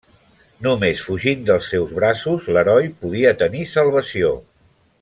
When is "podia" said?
3.05-3.35